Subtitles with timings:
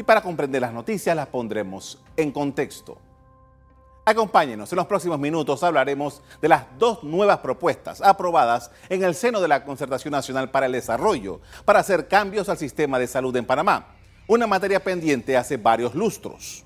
[0.00, 2.96] y para comprender las noticias las pondremos en contexto.
[4.06, 9.42] Acompáñenos, en los próximos minutos hablaremos de las dos nuevas propuestas aprobadas en el seno
[9.42, 13.44] de la Concertación Nacional para el Desarrollo para hacer cambios al sistema de salud en
[13.44, 13.88] Panamá,
[14.26, 16.64] una materia pendiente hace varios lustros.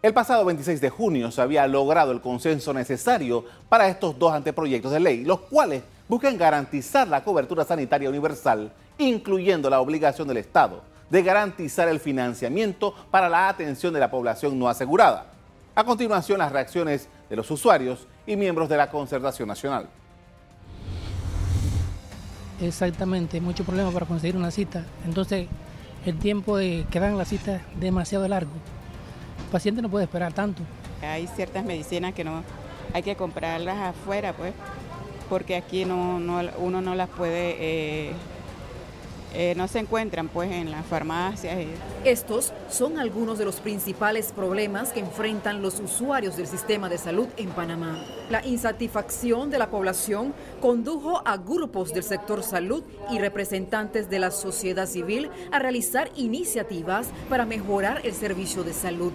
[0.00, 4.92] El pasado 26 de junio se había logrado el consenso necesario para estos dos anteproyectos
[4.92, 10.88] de ley, los cuales buscan garantizar la cobertura sanitaria universal, incluyendo la obligación del Estado
[11.10, 15.26] de garantizar el financiamiento para la atención de la población no asegurada.
[15.74, 19.88] A continuación, las reacciones de los usuarios y miembros de la Concertación Nacional.
[22.60, 24.84] Exactamente, mucho problema para conseguir una cita.
[25.06, 25.48] Entonces,
[26.04, 28.52] el tiempo de que dan la cita es demasiado largo.
[29.44, 30.62] El paciente no puede esperar tanto.
[31.02, 32.42] Hay ciertas medicinas que no
[32.92, 34.52] hay que comprarlas afuera, pues,
[35.28, 36.20] porque aquí no,
[36.58, 38.12] uno no las puede eh,
[39.34, 41.56] eh, no se encuentran pues en las farmacias.
[42.04, 47.28] Estos son algunos de los principales problemas que enfrentan los usuarios del sistema de salud
[47.36, 48.04] en Panamá.
[48.30, 54.30] La insatisfacción de la población condujo a grupos del sector salud y representantes de la
[54.30, 59.12] sociedad civil a realizar iniciativas para mejorar el servicio de salud.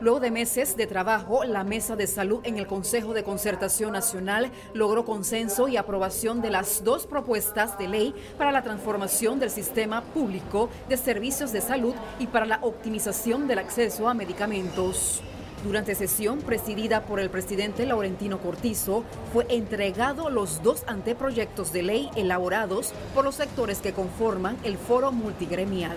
[0.00, 4.52] Luego de meses de trabajo, la Mesa de Salud en el Consejo de Concertación Nacional
[4.72, 10.02] logró consenso y aprobación de las dos propuestas de ley para la transformación del sistema
[10.02, 15.20] público de servicios de salud y para la optimización del acceso a medicamentos.
[15.64, 22.10] Durante sesión presidida por el presidente Laurentino Cortizo, fue entregado los dos anteproyectos de ley
[22.14, 25.96] elaborados por los sectores que conforman el foro multigremial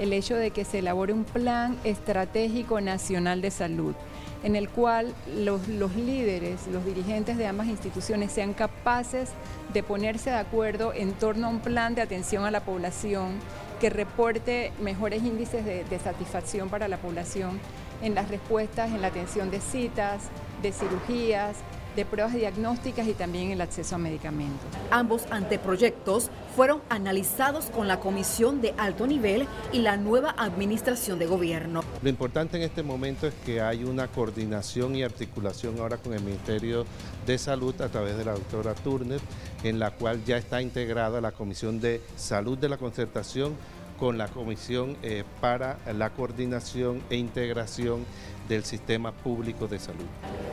[0.00, 3.94] el hecho de que se elabore un plan estratégico nacional de salud
[4.42, 9.30] en el cual los, líderes, los dirigentes de ambas instituciones sean capaces
[9.72, 13.38] de ponerse de acuerdo en torno a un plan de atención a la población
[13.80, 17.60] que reporte mejores índices de, de satisfacción para la población
[18.02, 20.22] en las respuestas, en la atención de citas,
[20.62, 21.56] de cirugías,
[21.96, 24.68] de pruebas diagnósticas y también el acceso a medicamentos.
[24.90, 31.26] Ambos anteproyectos fueron analizados con la Comisión de Alto Nivel y la nueva Administración de
[31.26, 31.82] Gobierno.
[32.02, 36.22] Lo importante en este momento es que hay una coordinación y articulación ahora con el
[36.22, 36.84] Ministerio
[37.26, 39.20] de Salud a través de la doctora Turner,
[39.62, 43.54] en la cual ya está integrada la Comisión de Salud de la Concertación
[44.00, 48.06] con la Comisión eh, para la Coordinación e Integración
[48.48, 50.06] del Sistema Público de Salud.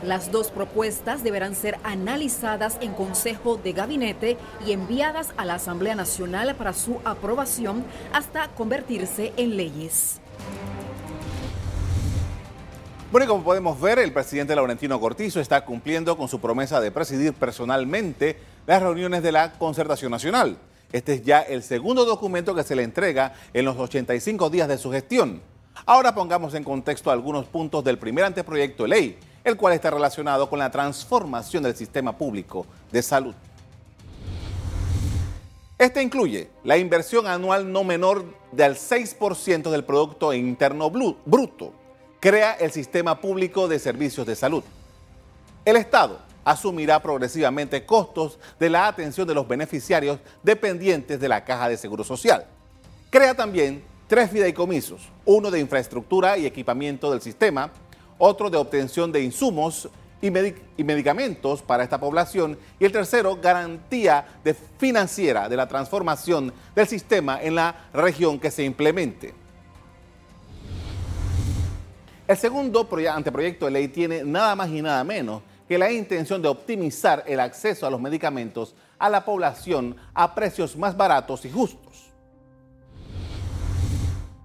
[0.04, 5.96] Las dos propuestas deberán ser analizadas en Consejo de Gabinete y enviadas a la Asamblea
[5.96, 10.20] Nacional para su aprobación hasta convertirse en leyes.
[13.10, 16.90] Bueno, y como podemos ver, el presidente Laurentino Cortizo está cumpliendo con su promesa de
[16.90, 18.36] presidir personalmente
[18.66, 20.58] las reuniones de la Concertación Nacional.
[20.92, 24.78] Este es ya el segundo documento que se le entrega en los 85 días de
[24.78, 25.42] su gestión.
[25.84, 30.48] Ahora pongamos en contexto algunos puntos del primer anteproyecto de ley, el cual está relacionado
[30.48, 33.34] con la transformación del sistema público de salud.
[35.78, 41.72] Este incluye la inversión anual no menor del 6% del Producto Interno Bruto.
[42.18, 44.64] Crea el sistema público de servicios de salud.
[45.64, 51.68] El Estado asumirá progresivamente costos de la atención de los beneficiarios dependientes de la Caja
[51.68, 52.46] de Seguro Social.
[53.10, 57.70] Crea también tres fideicomisos, uno de infraestructura y equipamiento del sistema,
[58.16, 59.90] otro de obtención de insumos
[60.22, 64.26] y, medicamentos para esta población y el tercero, garantía
[64.78, 69.34] financiera de la transformación del sistema en la región que se implemente.
[72.26, 76.48] El segundo anteproyecto de ley tiene nada más y nada menos que la intención de
[76.48, 82.10] optimizar el acceso a los medicamentos a la población a precios más baratos y justos.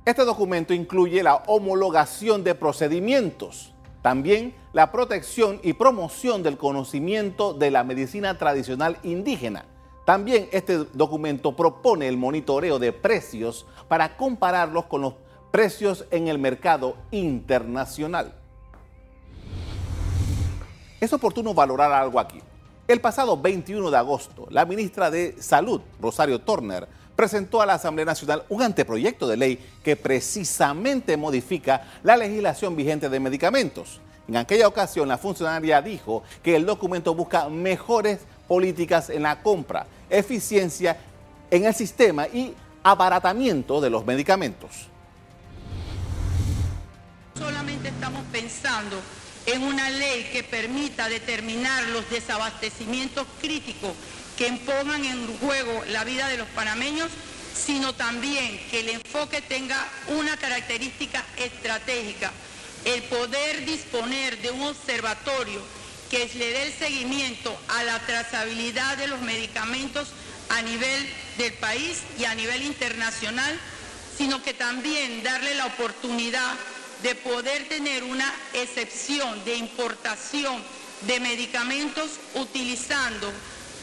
[0.06, 7.72] Este documento incluye la homologación de procedimientos, también la protección y promoción del conocimiento de
[7.72, 9.66] la medicina tradicional indígena.
[10.06, 15.14] También este documento propone el monitoreo de precios para compararlos con los
[15.52, 18.43] precios en el mercado internacional.
[21.04, 22.40] Es oportuno valorar algo aquí.
[22.88, 28.06] El pasado 21 de agosto, la ministra de Salud, Rosario Turner, presentó a la Asamblea
[28.06, 34.00] Nacional un anteproyecto de ley que precisamente modifica la legislación vigente de medicamentos.
[34.30, 39.86] En aquella ocasión, la funcionaria dijo que el documento busca mejores políticas en la compra,
[40.10, 40.96] eficiencia
[41.52, 44.88] en el sistema y abaratamiento de los medicamentos.
[47.38, 48.96] Solamente estamos pensando
[49.46, 53.94] en una ley que permita determinar los desabastecimientos críticos
[54.38, 57.10] que pongan en juego la vida de los panameños
[57.54, 62.32] sino también que el enfoque tenga una característica estratégica,
[62.86, 65.62] el poder disponer de un observatorio
[66.10, 70.10] que le dé el seguimiento a la trazabilidad de los medicamentos
[70.50, 73.58] a nivel del país y a nivel internacional,
[74.18, 76.54] sino que también darle la oportunidad
[77.04, 80.56] de poder tener una excepción de importación
[81.06, 83.28] de medicamentos utilizando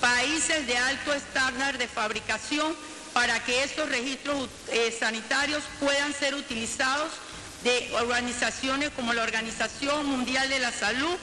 [0.00, 2.72] países de alto estándar de fabricación
[3.12, 7.10] para que estos registros eh, sanitarios puedan ser utilizados
[7.62, 11.16] de organizaciones como la Organización Mundial de la Salud.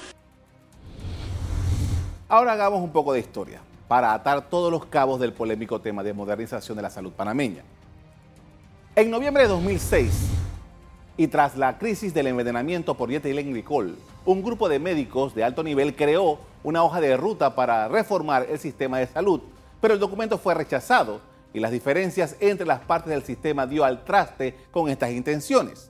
[2.29, 6.13] Ahora hagamos un poco de historia para atar todos los cabos del polémico tema de
[6.13, 7.63] modernización de la salud panameña.
[8.95, 10.36] En noviembre de 2006,
[11.17, 15.95] y tras la crisis del envenenamiento por dietilenglicol, un grupo de médicos de alto nivel
[15.95, 19.41] creó una hoja de ruta para reformar el sistema de salud,
[19.81, 21.19] pero el documento fue rechazado
[21.53, 25.89] y las diferencias entre las partes del sistema dio al traste con estas intenciones.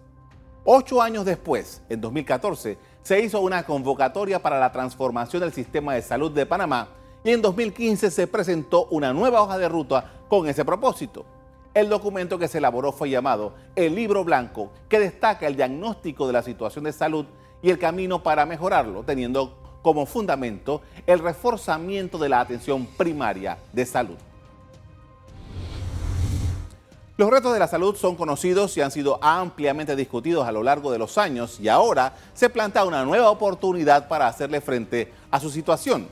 [0.63, 6.01] Ocho años después, en 2014, se hizo una convocatoria para la transformación del sistema de
[6.01, 6.87] salud de Panamá
[7.23, 11.25] y en 2015 se presentó una nueva hoja de ruta con ese propósito.
[11.77, 16.33] El documento que se elaboró fue llamado el Libro Blanco, que destaca el diagnóstico de
[16.33, 17.27] la situación de salud
[17.61, 23.85] y el camino para mejorarlo, teniendo como fundamento el reforzamiento de la atención primaria de
[23.85, 24.15] salud.
[27.15, 30.91] Los retos de la salud son conocidos y han sido ampliamente discutidos a lo largo
[30.91, 35.51] de los años y ahora se plantea una nueva oportunidad para hacerle frente a su
[35.51, 36.07] situación.